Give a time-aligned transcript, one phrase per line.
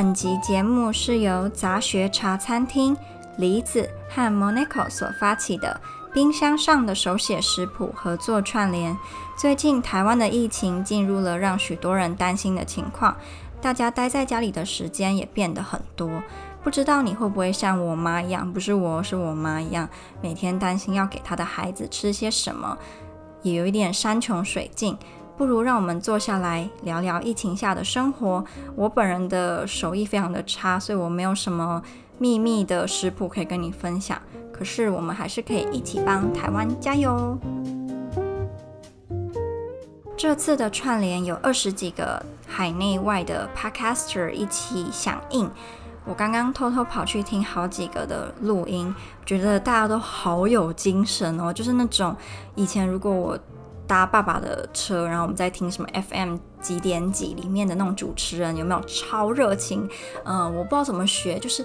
[0.00, 2.96] 本集节目是由杂学茶餐厅
[3.36, 5.80] 梨子和 Monaco 所发起的
[6.14, 8.96] 冰箱上的手写食谱合作串联。
[9.36, 13.16] 最近台湾的疫情进入了让许多人担心的情况，
[13.60, 16.22] 大家待在家里的时间也变得很多。
[16.62, 19.88] 不知道你会不会像我妈一样，不是我，是我妈一样，
[20.22, 22.78] 每天担心要给她的孩子吃些什么，
[23.42, 24.96] 也有一点山穷水尽。
[25.38, 28.44] 不如让我们坐下来聊聊疫情下的生活。
[28.74, 31.80] 我本人的手艺非常的差，所以我没有什么
[32.18, 34.20] 秘密的食谱可以跟你分享。
[34.52, 37.38] 可是我们还是可以一起帮台湾加油。
[40.16, 45.48] 这次的串联有二十几个海内外的 Podcaster 一起响应。
[46.04, 48.92] 我刚刚偷偷跑去听好几个的录音，
[49.24, 52.16] 觉得大家都好有精神哦，就是那种
[52.56, 53.38] 以前如果我。
[53.88, 59.88] 搭爸爸的车，然后我们在听什么 FM 几点几里面的那种主持人有没有超热情？
[60.24, 61.64] 嗯，我不知道怎么学，就是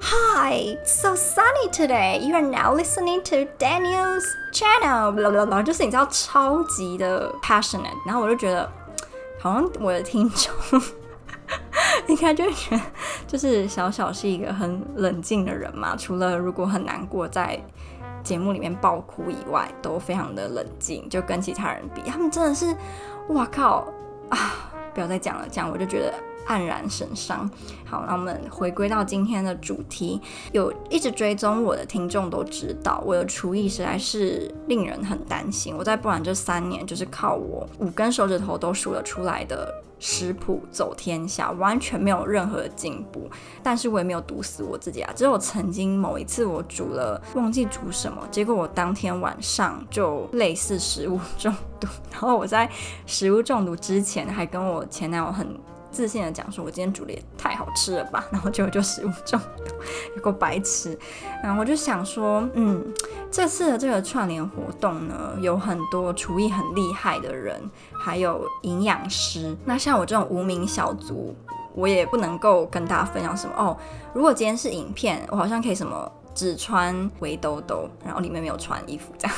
[0.00, 2.20] Hi, so sunny today.
[2.20, 5.12] You are now listening to Daniel's channel.
[5.12, 7.98] blah blah blah，就是你知道超级的 passionate。
[8.06, 8.70] 然后我就觉得，
[9.40, 10.80] 好像我的听众
[12.06, 12.82] 应该就会觉得，
[13.26, 15.96] 就是小小是一个很冷静的人嘛。
[15.96, 17.60] 除了如果很难过在。
[18.22, 22.74] 节目里面爆哭以外，都非常的冷静，就跟其他人比，他们真的是，
[23.28, 23.86] 哇靠
[24.28, 24.70] 啊！
[24.92, 26.12] 不要再讲了，讲我就觉得
[26.48, 27.48] 黯然神伤。
[27.84, 35.74] 好，那我们回归到今天的主题，有一直追踪我的听众都知道，我的厨艺实在是令人很担心。
[35.76, 39.72] 我在不然这三年，就是靠我五根手指头都数得出来的。
[40.00, 43.30] 食谱走天下，完全没有任何的进步，
[43.62, 45.12] 但是我也没有毒死我自己啊！
[45.14, 52.68] 只有曾经某一次我煮了忘记煮什么，结果我当天晚上就类似食物 中毒，然后我在
[53.06, 55.46] 食物中毒之前还跟我前男友很
[55.90, 59.74] 自信的讲说，我今天煮的也太好吃了吧，然后结果就食物中毒，
[60.16, 60.98] 有够白痴。
[61.42, 62.84] 然后我就想说，嗯，
[63.30, 67.60] 这次的这个串联活动呢，有很多厨艺很厉害的人，
[67.92, 69.56] 还有营养师。
[69.64, 71.34] 那像我这种无名小卒，
[71.74, 73.76] 我也不能够跟大家分享什么哦。
[74.12, 79.36] 如果今天是影片，我好像可以什么只穿围兜兜，然后里面没有穿衣服这样。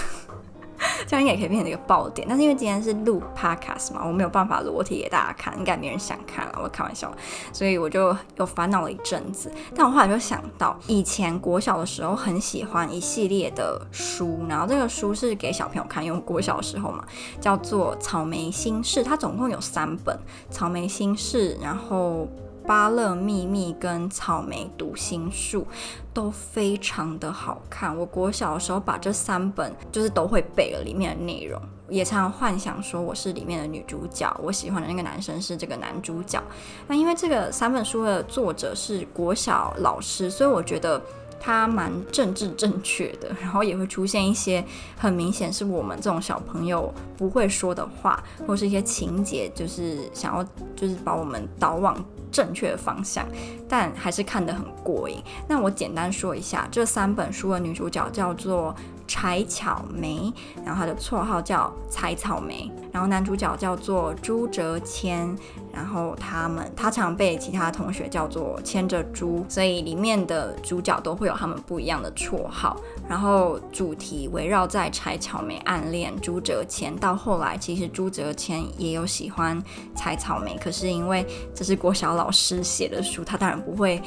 [1.07, 7.13] 这样应该也可以变成一个爆点，但是因为今天是录 podcast 嘛，我没有办法裸体给大家看，应该没人想看了，我开玩笑，
[7.53, 9.53] 所以我就有烦恼了一阵子。
[9.75, 17.05] 但我后来就想到，以前国小的时候很喜欢一系列的书，然后这个书是给小朋友看，因为国小的时候嘛，
[17.41, 20.17] 叫做《草莓心事》，它总共有三本，
[20.53, 22.29] 《草莓心事》，然后。
[22.67, 25.67] 芭乐秘密跟草莓读心术
[26.15, 27.97] 都非常的好看。
[27.97, 36.43] 我国小的时候把这三本就是都会背了里面的内容，也常常幻想说我是里面的女主角，我喜欢的那个男生是这个男主角。
[36.87, 41.01] 那因为这个三本书的作者是国小老师，所以我觉得。
[41.45, 44.65] 它蛮政治正确的， 然后也会出现一些
[44.97, 50.45] 很明显是我们这种小朋友不会说的话，或是一些情节，就是想要
[50.77, 53.27] 就是把我们导往正确的方向，
[53.69, 55.21] 但还是看得很过瘾。
[55.49, 58.73] 那我简单说一下，这三本书的女主角叫做
[59.13, 60.33] 柴巧梅，
[60.65, 65.37] 然后她的绰号叫采草莓，然后男主角叫做朱哲谦。
[65.75, 72.77] 然后他们，他常被其他同学叫做牵着猪，所以里面的主角都会有他们不一样的绰号。
[73.09, 79.61] 然后主题围绕在柴巧梅暗恋朱哲谦，到后来其实朱哲谦也有喜欢
[79.95, 84.01] 采草莓，可是因为这是国小老师写的书，他当然不会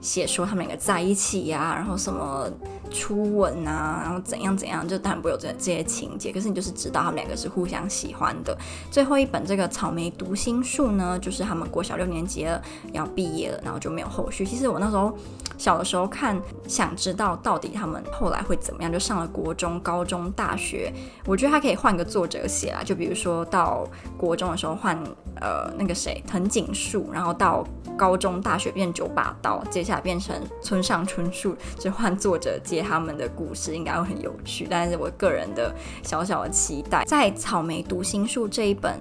[0.00, 2.50] 写说他们两个在一起呀、然后什么。
[2.90, 6.32] 初吻啊，然后怎样怎样，就当然不会有这这些情节。
[6.32, 8.56] 可是你就是知道他们两个是互相喜欢的。
[8.90, 12.60] 最后一本这个草莓读心术呢，就是他们国小六年级了，
[12.92, 14.44] 要毕业了，然后就没有后续。
[14.44, 15.16] 其实我那时候
[15.56, 20.92] 小的时候看，想知道到底他们后来会怎么样，就上了国中、高中、大学。
[21.26, 23.86] 我觉得他可以换个作者写啦，就比如说到
[24.16, 24.98] 国中的时候换
[25.40, 27.64] 呃那个谁藤井树，然后到
[27.96, 32.79] 高中、大学变九把刀，接下来变成村上春树，就换作者接。
[32.82, 38.98] 他们的故事应该会很有趣，但是我个人的小小的期待，在《草莓读心术》这一本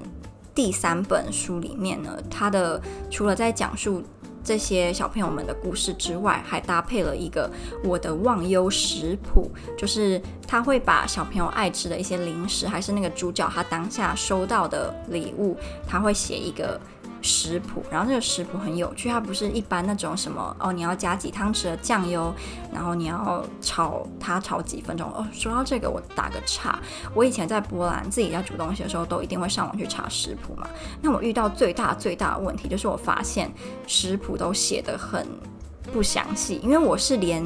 [0.53, 4.03] 第三本书里面呢，它的除了在讲述
[4.43, 7.49] 这些小朋友们的故事之外，还搭配了一个
[7.83, 15.55] 我的忘忧食谱，就是他会把小朋友爱吃的一些零食，还是那个主角他当下收到的礼物，
[15.87, 16.79] 他会写一个
[17.21, 22.33] 食谱，然后这个食谱很有趣，它不是一般那种什么哦，你要加几汤匙的酱油，
[22.73, 25.09] 然后你要炒它炒几分钟。
[25.11, 26.79] 哦，说到这个，我打个岔，
[27.13, 30.67] 我以前在波兰自己在煮东西的时候，都一定会上网去查食谱嘛。
[31.01, 33.51] 那我遇到最大最大的问题就是，我发现
[33.85, 35.27] 食谱都写得很
[35.91, 37.43] 不详细，因为我是连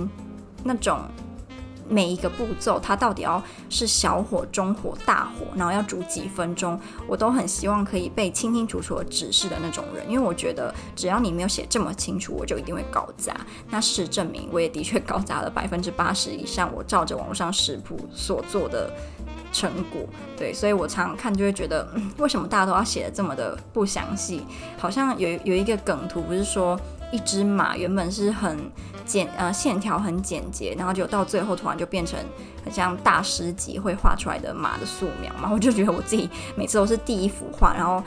[0.64, 1.00] 那种。
[1.88, 13.36] 每一个步骤，它到底要是小火、中火、大火，然后要煮几分钟，我都很希望可以被清清楚楚的指示的那种人，因为我觉得只要你没有写这么清楚，我就一定会搞砸。
[13.70, 18.92] 那事实证明，我也的确搞砸了 百分之八十以上，我照着网络上食谱所做的
[19.52, 20.02] 成果。
[20.38, 24.44] 对，所以我常常看就会觉得，嗯，为什么大家都要写的这么的不详细？
[24.78, 26.80] 好像有有一个梗图，不是说
[27.14, 28.58] 一只马原本是很。
[29.06, 32.18] 简呃线条很简洁，然后就到最后突然就变成
[32.64, 38.02] 很像大师级会画出来的马的素描嘛，我就觉得我自己每次都是第一幅画，然后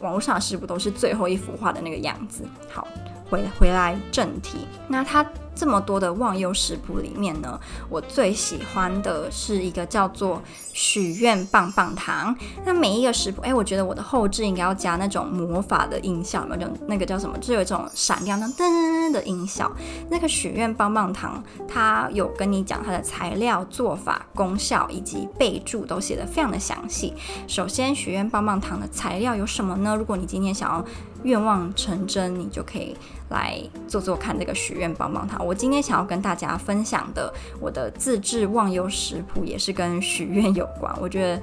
[0.00, 2.42] 网络上是不都是最后一幅画的那个样子。
[2.72, 2.88] 好，
[3.28, 5.22] 回回来正题，那他。
[5.54, 7.58] 这么多的忘忧食谱里面呢，
[7.88, 10.42] 我最喜欢的是一个叫做
[10.72, 12.34] 许愿棒棒糖。
[12.64, 16.68] 那每一个食谱，哎，我觉得我的后置应该要加那种魔法的音效，有没有？
[16.68, 17.36] 就那个叫什么？
[17.38, 19.70] 就有一种闪亮的噔噔的音效。
[20.08, 27.12] 那个许愿棒棒糖，它有跟你讲它的材料、做法、功效以及备注，都写得非常的详细。
[27.46, 29.94] 首先，许愿棒棒糖的材料有什么呢？
[29.94, 30.84] 如果你今天想要
[31.24, 32.96] 愿望成真，你就可以
[33.30, 35.44] 来做做看这个许愿棒棒糖。
[35.44, 40.94] 我今天想要跟大家分享的我的自制忘忧食谱，也是跟许愿有关。
[41.00, 41.42] 我觉得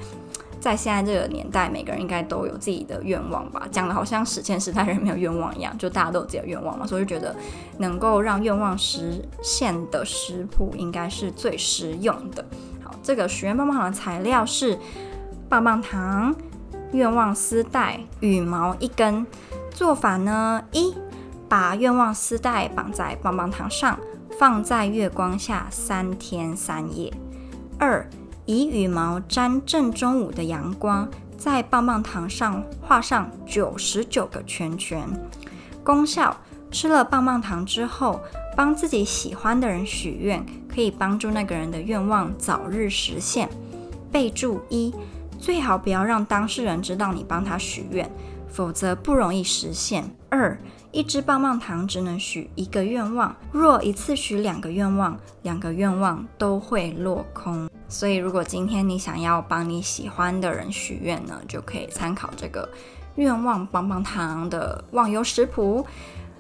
[0.60, 3.68] 在现在这个年代，每个人应该都有自己的愿望吧？
[3.72, 7.36] 讲的好像史前时代人没有愿望一样，就大家都有自己的愿望嘛，所以就觉得
[7.78, 12.44] 能够让愿望实现的食谱应该是最实用的。
[12.84, 14.78] 好，这个许愿棒棒糖的材料是
[15.48, 16.36] 棒棒糖、
[16.92, 19.26] 愿望丝带、羽毛一根。
[19.72, 20.92] 做法呢：一，
[21.50, 23.98] 把愿望丝带绑在棒棒糖上，
[24.38, 27.12] 放在月光下三天三夜；
[27.80, 28.08] 二，
[28.46, 31.08] 以羽毛沾正中午的阳光，
[31.38, 35.08] 在棒棒糖上画上九十九个圈圈。
[35.84, 36.36] 功效：
[36.70, 38.20] 吃了棒棒糖之后，
[38.56, 43.50] 帮自己喜欢的人许愿，可以帮助那个人的愿望早日实现。
[44.12, 44.94] 备注：一，
[45.40, 48.10] 最好不要让当事人知道你帮他许愿。
[48.50, 50.10] 否则不容易实现。
[50.30, 50.58] 二，
[50.98, 57.70] 一支棒棒糖只能许一个愿望，若一次许两个愿望，两个愿望都会落空。
[57.88, 62.68] 所以，如果今天你想要帮你喜欢的人许愿呢，就可以参考这个
[63.14, 65.86] 愿望棒棒糖的忘忧食谱。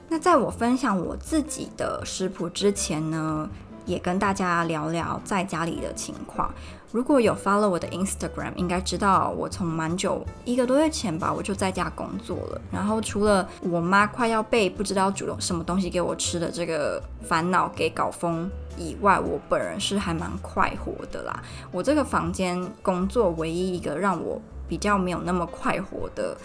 [0.09, 3.47] 那在我分享我自己的食谱之前呢，
[3.87, 6.53] 也跟大家聊聊在家里的情况。
[6.91, 12.61] 如果有 follow 我的 Instagram，应该知道我从蛮久一个多月前吧，我就在家工作了。
[12.71, 21.43] 然后除了我妈快要被不知道煮什么东西给我吃的这个烦恼给搞疯以外，我本人是还蛮快活的啦。
[21.71, 26.37] 我这个房间工作唯一一个让我比较没有那么快活的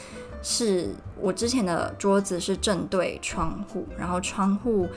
[0.42, 4.88] 是，我之前的桌子是正对窗户，然后窗户。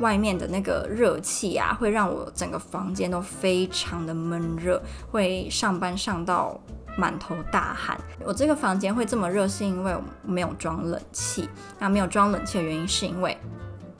[0.00, 4.80] 外面的那个热气啊，会让我整个房间都非常的闷热，
[5.10, 6.58] 会上班上到
[6.96, 7.98] 满头大汗。
[8.24, 11.48] 我这个房间会这么热，是因为我没有装冷气。
[11.78, 13.36] 那没有装冷气的原因是因为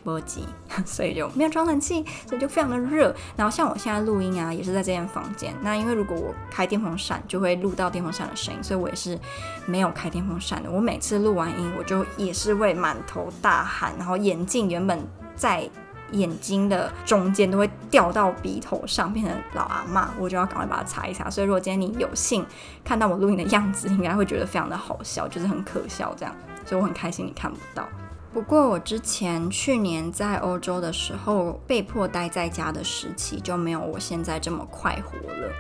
[0.05, 0.45] 波及，
[0.87, 3.15] 所以就没有装冷气，所以就非常的热。
[3.37, 5.53] 然后像我现在录音啊，也是在这间房间。
[5.63, 9.19] 那因为如果我开电风扇，就会录到电风扇的声音，所以我也是
[9.67, 10.71] 没有开电风扇的。
[10.71, 14.99] 我每次录完音，我就也是会满头大汗，然后眼镜原本
[15.35, 15.69] 在。
[16.13, 21.29] 眼睛的中间都会掉到鼻头上，变成老阿嬷，我就要赶快把它擦一擦。
[21.29, 22.45] 所以，如果今天你有幸
[22.85, 26.35] 看到我录影的样子，应该会觉得非常的好笑，就是很可笑这样。
[26.65, 27.89] 所以我很开心你看不到。
[28.33, 35.53] 不过我之前去年在欧洲的时候，被迫待在家的时期，就没有我现在这么快活了。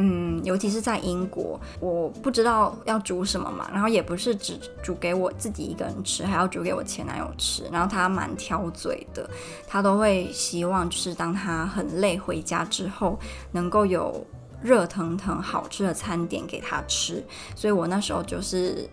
[0.00, 7.64] 嗯，尤其是在英国，我不知道要煮什么嘛，然后也不是只煮给我自己一个人吃，还要煮给我前男友吃。
[7.72, 9.28] 然后他蛮挑嘴的，
[9.66, 13.18] 他都会希望就是当他很累回家之后，
[13.50, 14.24] 能够有
[14.62, 17.20] 热腾腾好吃的餐点给他吃。
[17.56, 18.88] 所以我那时候就是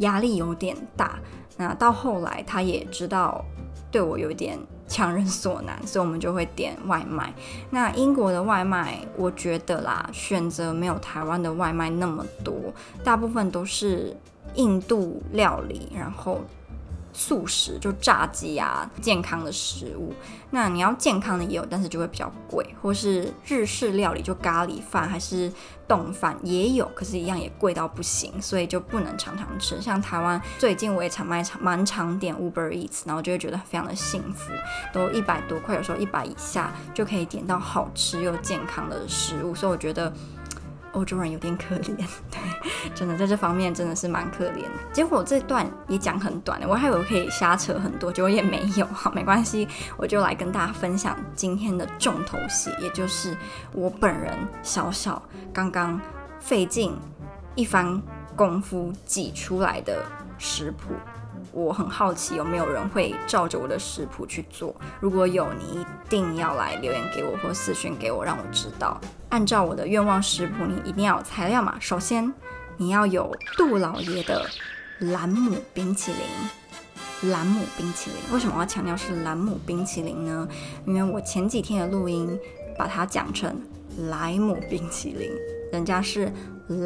[0.00, 1.18] 压力有点大。
[1.56, 3.42] 那到后来他也知道
[3.90, 4.58] 对我有点。
[4.90, 7.32] 强人所难，所以我们就会点外卖。
[7.70, 12.52] 那英国的外卖，我觉得啦，选择没有台湾的外卖那么多，
[13.04, 14.16] 大部分都是
[14.56, 16.40] 印度料理，然后
[17.12, 20.12] 素食，就炸鸡啊，健康的食物。
[20.50, 22.66] 那你要健康的也有，但是就会比较贵。
[22.82, 25.52] 或是日式料理，就咖喱饭还是
[25.86, 29.80] 冻饭也有，可是一样也贵到不行，所以就不能常常吃。
[29.80, 34.52] 像台湾最近我也常蛮常蛮常点 Uber Eats，然后就会觉得非常的幸福，
[34.92, 40.12] 都一百多块，有时候一百以下就可以点到好吃又健康的食物，所以我觉得。
[40.92, 41.96] 欧洲人有点可怜，
[42.30, 44.64] 对，真的在这方面真的是蛮可怜。
[44.92, 48.84] 结果这段也讲很短，我还以为可以瞎扯很多，结果也没有。
[48.92, 53.36] 好，没关系，我就来跟大家分享今天的重头戏，也就是
[53.72, 54.32] 我本人
[54.62, 56.00] 小小刚刚
[56.40, 56.96] 费尽
[57.54, 58.00] 一番
[58.34, 60.04] 功夫挤出来的
[60.38, 60.94] 食谱。
[61.52, 69.00] 我很好奇有没有人会照着我的食谱去做，如果有，你一定要来留言给我或私讯给我，让我知道。
[69.30, 71.76] 按照我的愿望食谱，你一定要有材料嘛。
[71.80, 72.32] 首先，
[72.76, 74.46] 你要有杜老爷的
[74.98, 77.30] 蓝姆冰淇淋。
[77.30, 80.48] 蓝姆冰淇淋，为什么我要强调是蓝姆冰淇淋呢？
[80.86, 82.38] 因为我前几天的录音
[82.78, 83.60] 把它讲成
[84.08, 85.30] 莱姆冰淇淋，
[85.70, 86.32] 人家是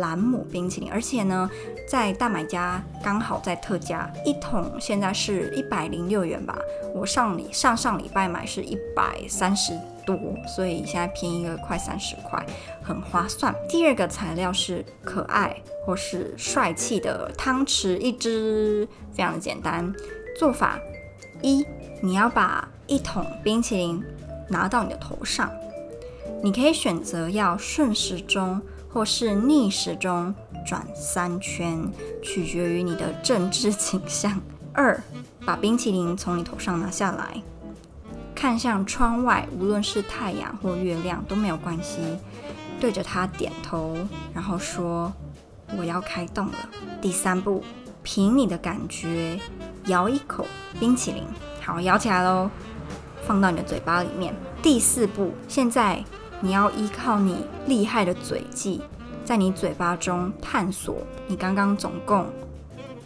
[0.01, 1.49] 兰姆冰淇淋，而且呢，
[1.89, 6.59] 在大买家刚好在特价，一桶现在是一百零六元吧。
[6.95, 9.73] 我上礼上上礼拜买是一百三十。
[10.07, 12.45] 多，所以现在便宜了快三十块，
[12.83, 13.55] 很划算。
[13.67, 19.91] 第二个材料是可爱或是帅气的汤匙一只，非常的简单。
[20.39, 20.79] 做法
[21.41, 21.65] 一，
[22.03, 24.05] 你要把一桶冰淇淋
[24.51, 25.51] 拿到你的头上，
[26.43, 28.61] 你可以选择要顺时钟
[28.95, 30.33] 或是逆时钟
[30.65, 31.91] 转三圈，
[32.23, 34.41] 取决于你的政治倾向。
[34.73, 35.03] 二，
[35.45, 37.43] 把冰淇淋从你头上拿下来。
[38.37, 41.99] 看向窗外，无论是太阳或月亮都没有关系。
[42.79, 43.97] 对着它点头，
[44.33, 45.13] 然后说
[45.77, 46.69] ：“我要开动了。”
[47.03, 47.65] 第三步，
[48.05, 49.41] 凭你的感觉
[49.87, 50.47] 咬一口
[50.79, 51.25] 冰淇淋，
[51.61, 52.49] 好，咬起来喽，
[53.27, 54.33] 放到你的嘴巴里面。
[54.63, 56.05] 第四步，现在
[56.45, 58.83] 你要依靠你厉害的嘴技，
[59.25, 62.31] 在你嘴巴中探索你刚刚总共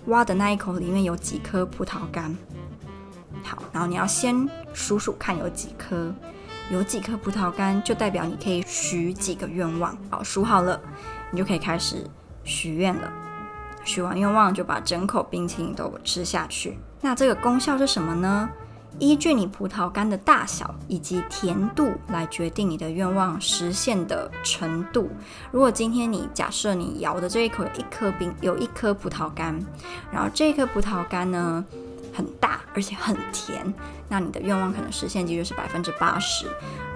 [0.07, 2.37] 挖的那一口里面有几颗葡萄干。
[3.45, 6.13] 好，然后你要先数数看有几颗，
[6.73, 9.97] 有几颗葡萄干就代表你可以许几个愿望。
[10.11, 10.81] 好，数好了，
[11.31, 12.05] 你就可以开始
[12.43, 13.09] 许愿了。
[13.85, 16.77] 许完愿望就把整口冰淇淋都吃下去。
[17.01, 18.51] 那这个功效是什么呢？
[19.01, 25.09] 依据你葡萄干的大小以及甜度来决定你的愿望实现的程度。
[25.53, 29.59] 如果今天你假设你咬的这一口有一颗冰，有一颗葡萄干，
[30.13, 31.65] 然后这颗葡萄干呢，
[32.13, 33.73] 很大，而且很甜，
[34.09, 36.47] 那你的愿望可能实现几率是百分之八十。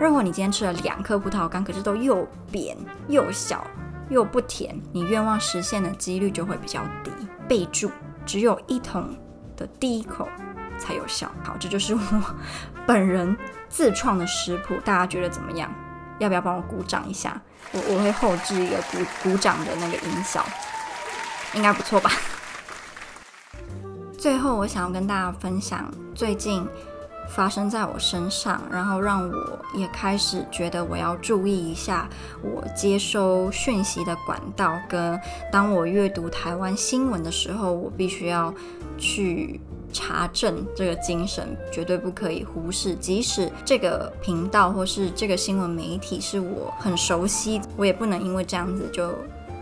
[0.00, 3.64] 如果你今天吃了两颗葡萄干，可是都又扁又小
[4.10, 7.12] 又不甜，你愿望实现的几率就会比较低。
[7.46, 7.90] 备注：
[8.26, 9.08] 只有一桶
[9.56, 10.26] 的第一口
[10.82, 11.30] 才有效。
[11.44, 12.00] 好，这就是我
[12.86, 13.36] 本人
[13.68, 15.72] 自创的食谱，大家觉得怎么样？
[16.18, 17.40] 要不要帮我鼓掌一下？
[17.72, 20.44] 我我会后置一个鼓鼓掌的那个音效，
[21.54, 22.10] 应该不错吧？
[24.18, 26.64] 最后，我想要跟大家分享最近
[27.28, 32.08] 发生在我身上，然后让我也开始觉得我要注意一下
[32.42, 35.18] 我接收讯息的管道，跟
[35.50, 38.54] 当我阅读台湾新闻的时候，我必须要
[38.98, 39.60] 去
[39.92, 42.94] 查证这个精神，绝对不可以忽视。
[42.94, 49.14] 即使这个频道或是这个新闻媒体是我很熟悉，我也不能因为这样子就。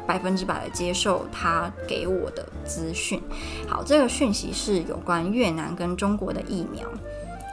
[0.06, 3.22] 百分之百的接受他给我的资讯。
[3.68, 6.82] 好，这个讯息是有关越南跟中国的疫苗。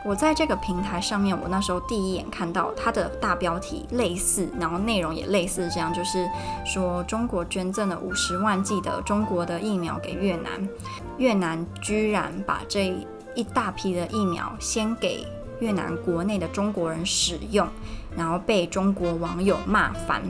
[0.08, 6.26] 我在这个平台上面，我那时候第一眼看到它的大标题类似，然后内容也类似这样，就是
[6.66, 10.70] 说中国捐赠了五十万剂的中国的疫苗给越南，
[11.18, 12.96] 越南居然把这
[13.36, 15.28] 一大批的疫苗先给
[15.60, 17.68] 越南国内的中国人使用，
[18.16, 20.24] 然后被中国网友骂翻。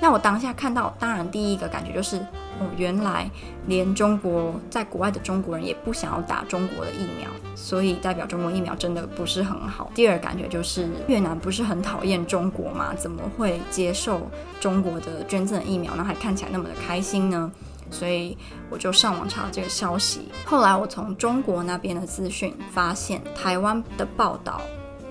[0.00, 2.18] 那我当下看到，当然第一个感觉就是，
[2.60, 3.28] 哦，原来
[3.66, 9.90] 连中国在国外的中国人也不想要打中国的疫苗，所以代表中国疫苗真的不是很好。
[9.94, 12.94] 第二感觉就是，越南不是很讨厌中国吗？
[12.94, 14.20] 怎么会接受
[14.60, 17.50] 中国的捐赠疫苗，那还看起来那么的开心呢？
[17.90, 18.36] 所以
[18.68, 20.28] 我就上网查了这个消息。
[20.44, 24.60] 后来我从中国那边的资讯发现，台湾的报道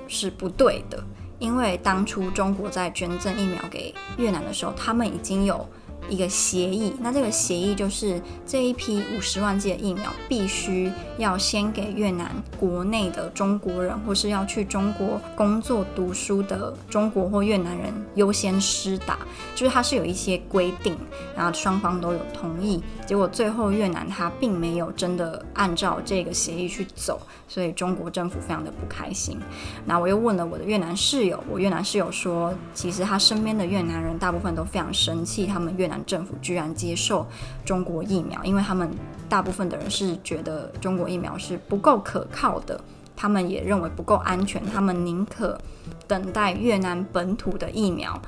[0.08, 1.04] 是不对的。
[1.46, 5.64] 因为当初中国在捐赠疫苗给越南的时候，他们已经有
[6.10, 19.20] 一个协议，那这个协议就是这一批五十万剂的疫苗必须要先给越南国内的中国人，或是要去中国工作读书的中国或越南人优先施打，
[19.56, 20.96] 就是它是有一些规定，
[21.36, 22.82] 然后双方都有同意。
[23.06, 29.40] 结果最后越南他并没有真的按照这个协议去走，所以中国政府非常的不开心。
[29.86, 37.26] 那我又问了我的越南室友，我越南室友说，其实他身边的越南人大部分都非常生气，他们越南政府居然接受
[37.64, 38.90] 中国疫苗，因为他们
[39.30, 42.80] 大部分的人是觉得中国疫苗是不够可靠的，
[43.16, 45.60] 他们也认为不够安全，他们宁可
[46.08, 48.20] 等待越南本土的疫苗。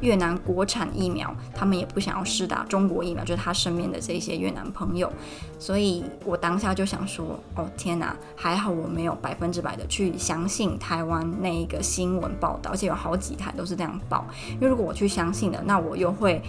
[0.00, 5.12] 越南国产疫苗，他们也不想要施打中国疫苗，就是他身边的这些越南朋友，
[5.58, 16.40] 所以我当下就想说，哦天哪，还好我没有百分之百的去相信台湾那一个新闻报道，而且有好几台都是这样报，因为如果我去相信了，那我又会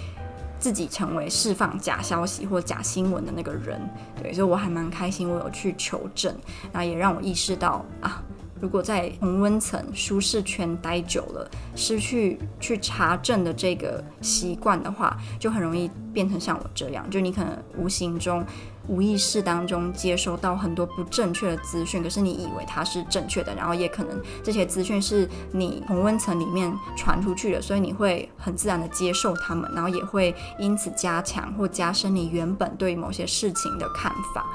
[0.62, 3.82] 自己成为释放假消息或假新闻的那个人，
[4.22, 6.34] 对，所以我还蛮开心，我有去求证，
[6.72, 8.24] 然后也让我意识到啊。
[8.62, 18.46] 如果在同温层舒适圈待久了，失去去查证的这个习惯的话，就很容易变成像我这样，就你可能无形中、
[18.88, 34.46] 无意识当中接收到很多不正确的资讯，可是你以为它是正确的，然后也可能这些资讯是你同温层里面传出去的，所以你会很自然的接受他们，然后也会因此加强或加深你原本对某些事情的看法，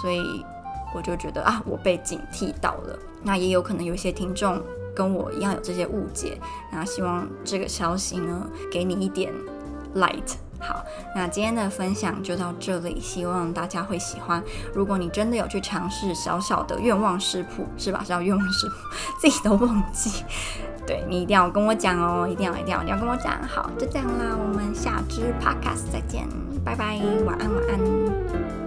[0.00, 0.44] 所以。
[0.94, 2.98] 我就觉得啊，我被警惕到了。
[3.22, 4.62] 那也有可能有一些听众
[4.94, 6.38] 跟我一样有这些误解，
[6.70, 9.32] 那希望这个消息呢，给你一点
[9.96, 10.34] light。
[10.60, 10.82] 好，
[11.14, 14.42] 那今天的分享就到这里，希望大家会喜欢。
[14.72, 18.00] 如果你真的有去尝试小小的愿望食谱，是吧？
[18.02, 18.74] 是叫愿望食谱，
[19.20, 20.24] 自己都忘记。
[20.86, 23.42] 对，你一定要跟我讲哦，一定要一定要一定要跟我讲。
[23.46, 26.26] 好，就这样啦，我们下支 podcast 再见，
[26.64, 28.63] 拜拜，晚安晚安。